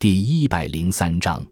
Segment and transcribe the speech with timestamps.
[0.00, 1.46] 第一百零三章，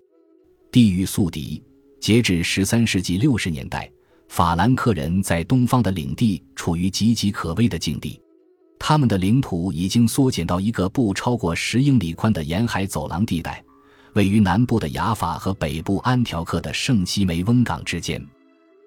[0.72, 1.62] 地狱宿敌。
[2.00, 3.92] 截至十三世纪六十年代，
[4.28, 8.18] 法兰克人在东方的领地处于岌岌可危的境地。
[8.78, 13.62] 他们的领土已经缩减到一个不超过十英里宽的沿海走廊地带，
[14.14, 18.26] 位于南部的雅法和北部安条克的圣西梅翁港之间。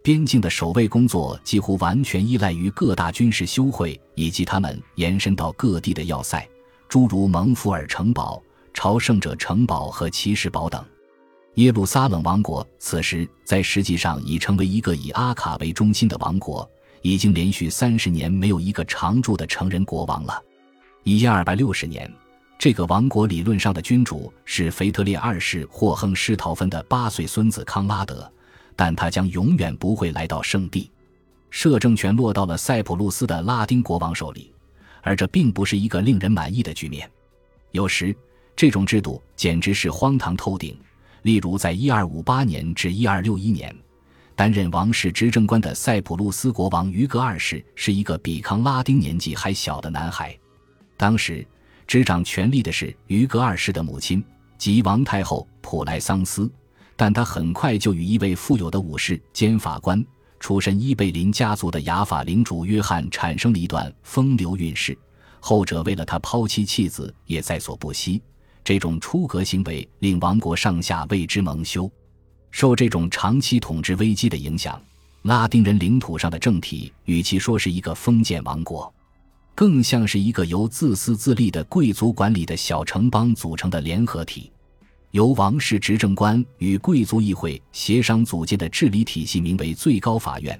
[0.01, 6.43] 边境的守卫工作几乎完全依赖于各大军事修会以及他们延伸到各地的要塞，
[6.89, 8.41] 诸如蒙福尔城堡、
[8.73, 10.83] 朝圣者城堡和骑士堡等。
[11.55, 16.69] 耶路撒冷王国此时在实际上已成为一个以阿卡为中心的王国，
[17.01, 20.41] 已经连续三十年没有一个常驻的成人国王了。
[21.03, 22.11] 一千二百六十年，
[22.57, 28.31] 这个王国理论上的君主是腓特烈二世霍亨施陶芬的八岁孙子康拉德。
[28.73, 30.89] 但他将永远不会来到圣地，
[31.51, 34.51] 摄政权落到了塞浦路斯的拉丁国王手里，
[35.01, 37.07] 而这并不是一个令人满意的局面。
[37.71, 38.15] 有时，
[38.55, 40.77] 这种制度简直是荒唐透顶。
[41.23, 43.75] 例如，在1258年至1261年，
[44.35, 50.35] 担任王室执政官的塞浦路斯国王于格二世是一个比康拉丁年纪还小的男孩。
[50.97, 51.45] 当时，
[51.85, 54.23] 执掌权力的是于格二世的母亲，
[54.57, 56.51] 即王太后普莱桑斯。
[56.95, 60.05] 但他很快就与一位富有的武士兼法官、
[60.39, 64.95] 出身伊贝林家族的雅法领主约翰产生了一段风流韵事。
[65.39, 68.21] 后者为了他抛妻弃子也在所不惜。
[68.63, 71.91] 这种出格行为令王国上下为之蒙羞。
[72.51, 74.81] 受这种长期统治危机的影响，
[75.23, 78.93] 拉丁人领土上的政体与其说是一个封建王国，
[79.55, 84.51] 更像是一个由自私自利的贵族管理的小城邦组成的联合体。
[85.11, 90.57] 由王室执政官与贵族议会协商组建的治理体系名为最高法院，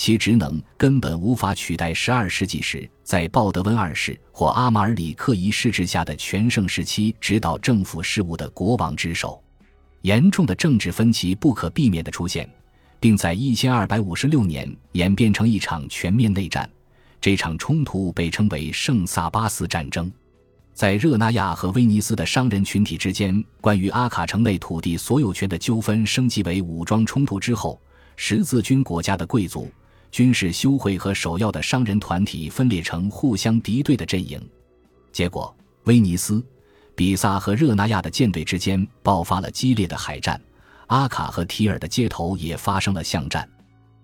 [0.00, 9.44] 其职能根本无法取代十二世纪时在鲍德温二世或阿马尔里克一世之下的全盛时期指导政府事务的国王之手。
[10.00, 12.48] 严重的政治分歧不可避免的出现，
[12.98, 16.66] 并在一千二百五十六年演变成一场全面内战。
[17.20, 20.10] 这场冲突被称为圣萨巴斯战争。
[20.72, 27.78] 在热那亚和威尼斯的商人群体之间，关于阿卡城内土地所有权的纠纷升级为武装冲突之后，
[28.16, 29.70] 十字军国家的贵族、
[30.10, 34.40] 军事修会和首要的商人团体分裂成互相敌对的阵营。
[35.12, 35.54] 结果，
[35.84, 36.44] 威尼斯、
[36.94, 40.40] 比萨和热那亚的舰队之间爆发了激烈的海战，
[40.88, 43.48] 阿卡和提尔的街头也发生了巷战。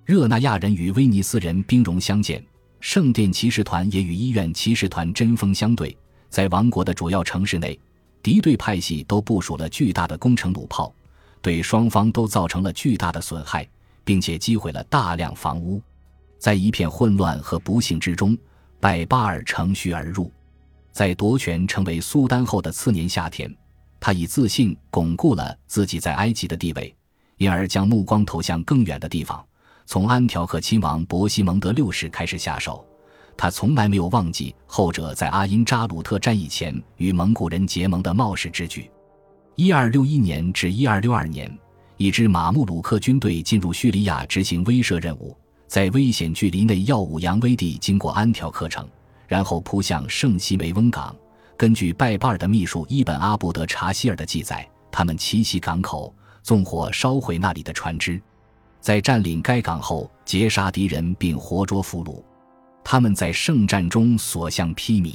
[0.04, 2.44] 热那亚人与威尼斯人兵戎相见，
[2.80, 5.96] 圣殿骑士团也与医院骑士团针锋相对。
[6.28, 7.78] 在王国的主要城市内，
[8.22, 10.94] 敌对派系都部署了巨大的攻城弩炮，
[11.42, 13.68] 对双方都造成了巨大的损害，
[14.04, 15.82] 并且击毁了大量房屋。
[16.38, 18.36] 在一片混乱和不幸之中，
[18.80, 20.30] 拜巴尔乘虚而入。
[20.92, 23.54] 在夺权成为苏丹后的次年夏天，
[24.00, 26.94] 他以自信巩固了自己在埃及的地位，
[27.36, 29.44] 因而将目光投向更远的地方，
[29.84, 32.86] 从安条克亲王伯西蒙德六世开始下手。
[33.36, 38.90] 他从来没有忘记后者在阿因扎鲁特战役前与蒙古人结盟的冒失之举。
[39.56, 41.50] 一二六一年至一二六二年，
[41.98, 45.36] 一支马穆鲁克军队进入叙利亚执行威慑任务，
[45.66, 48.88] 在危险距离内耀武扬威地经过安条克城，
[49.26, 51.14] 然后扑向圣西梅翁港。
[51.56, 58.20] 根据拜巴尔的秘书伊本阿布德查希尔的记载，他们奇袭港口，纵火烧毁那里的船只，
[58.80, 62.22] 在占领该港后截杀敌人并活捉俘虏。
[62.84, 65.14] 他们在圣战中所向披靡。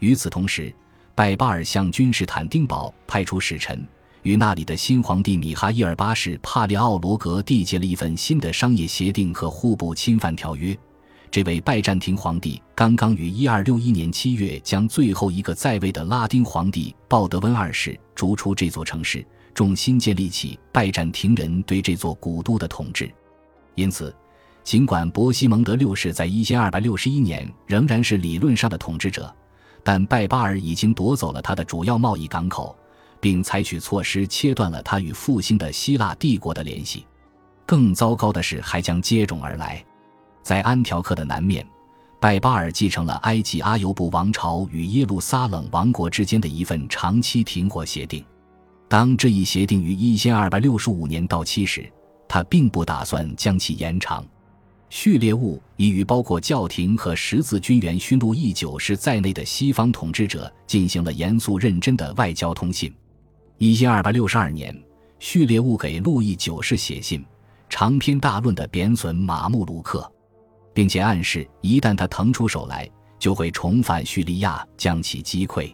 [0.00, 0.74] 与此同时，
[1.14, 3.86] 拜巴尔向君士坦丁堡派出使臣，
[4.22, 10.76] 与那里的新皇帝米哈伊尔八世帕列奥罗格缔结了一份新的商业协定和互不侵犯条约。
[11.30, 23.10] 这位拜占庭皇帝刚刚于一二六一年七月将最后一个在位的拉丁皇帝鲍德温二世逐出这座城市，重新建立起拜占庭人对这座古都的统治。
[23.74, 24.14] 因此。
[24.62, 29.34] 尽管伯西蒙德六世在一千二百六十一年仍然是理论上的统治者，
[29.82, 32.76] 但拜巴尔已经夺走了他的主要贸易港口，
[33.20, 37.06] 并采取措施切断了他与复兴的希腊帝国的联系。
[37.66, 39.84] 更糟糕的是还将接踵而来。
[40.42, 41.64] 在安条克的南面，
[42.18, 48.24] 拜巴尔继承了埃及阿尤布王朝与耶路撒冷王国之间的一份长期停火协定。
[48.88, 51.88] 当这一协定于一千二百六十五年到期时，
[52.26, 54.24] 他并不打算将其延长。
[54.88, 62.92] 序列物已与包括教廷和十字军元勋路易九世在内的西方统治者进行了严肃认真的外交通信。
[63.62, 64.74] 一千二百六十二年，
[65.18, 67.22] 序列物给路易九世写信，
[67.68, 70.10] 长篇大论的贬损马穆鲁克，
[70.72, 75.70] 并且暗示一旦他腾出手来，就会重返叙利亚将其击溃。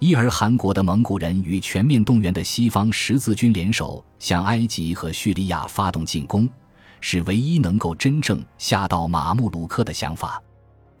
[0.00, 6.46] 伊尔汗国的蒙古人与全面动员的西方十字军联手向埃及和叙利亚发动进攻，
[7.00, 10.38] 是唯一能够真正吓到马穆鲁克的想法。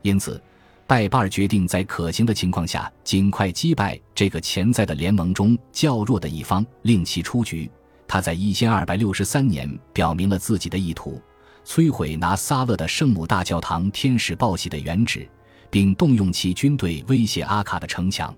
[0.00, 0.42] 因此，
[0.86, 7.70] 拜巴尔决定在可行的情况下尽快击败这个潜在的联盟中较弱的一方，令其出局。
[8.06, 11.20] 他在一千二百六十三年表明了自己的意图。
[11.64, 15.26] 摧毁拿撒勒的圣母大教堂天使报喜的原址，
[15.70, 18.36] 并动用其军队威胁阿卡的城墙。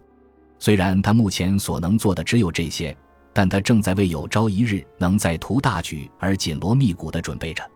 [0.60, 2.96] 虽然他目前所能做的只有这些，
[3.32, 7.69] 但他正在为有朝一日能再图大举而紧锣密鼓地准备着。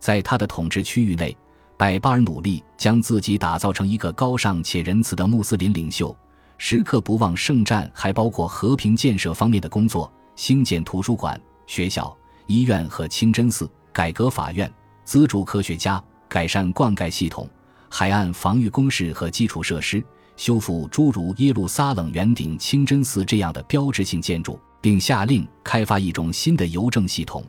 [0.00, 1.36] 在他的统治区域内，
[1.78, 6.16] 百巴尔努力将自己打造成一个高尚且仁慈的穆斯林领袖，
[6.56, 14.72] 时刻不忘圣战，还包括和平建设方面的工作，兴建图书馆、学校、医院和清真寺，改革法院。
[15.04, 17.48] 资助科学家改善灌溉系统、
[17.90, 20.02] 海岸防御工事和基础设施，
[20.36, 27.44] 修复诸如耶路撒冷圆顶清真寺这样的标志性建筑，并下令开发一种新的邮政系统，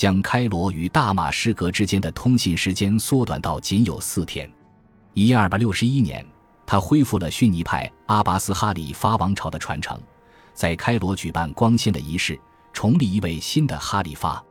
[0.00, 4.50] 将开罗与大马士革之间的通信时间缩短到仅有四天。
[5.12, 6.24] 一二百六十一年，
[6.64, 10.00] 他恢复了逊尼派阿拔斯哈里发王朝的传承，
[10.54, 12.40] 在开罗举办光鲜的仪式，
[12.72, 14.42] 重立一位新的哈里发。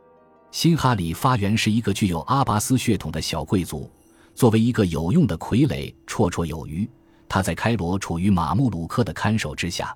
[0.52, 3.90] 新哈里发源是一个具有阿拔斯血统的小贵族，
[4.36, 6.88] 作为一个有用的傀儡绰绰有余。
[7.28, 9.92] 他在开罗处于马穆鲁克的看守之下，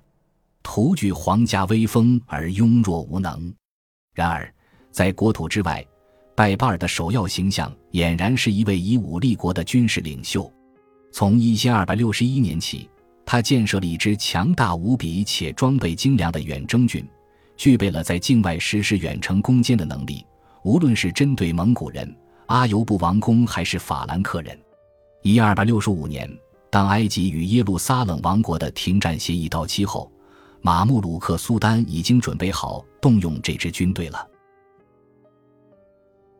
[0.61, 3.53] 徒具皇家威风而庸弱无能。
[4.13, 4.53] 然而，
[4.95, 5.85] 在国土之外，
[6.37, 10.49] 拜巴尔的首要形象俨然是一位以武立国的军事领袖。
[11.11, 12.89] 从一千二百六十一年起，
[13.25, 17.05] 他建设了一支强大无比且装备精良的远征军，
[17.57, 20.25] 具备了在境外实施远程攻坚的能力。
[20.63, 22.15] 无论是针对蒙古人、
[22.45, 24.57] 阿尤布王宫，还是法兰克人，
[25.23, 26.25] 一二百六十五年，
[26.69, 30.09] 当埃及与耶路撒冷王国的停战协议到期后，
[30.61, 34.25] 马穆鲁克苏丹已经准备好动用这支军队了。